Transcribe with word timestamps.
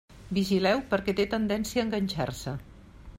Vigileu 0.37 0.81
perquè 0.93 1.15
té 1.19 1.27
tendència 1.35 1.83
a 1.83 1.85
enganxar-se. 1.89 2.59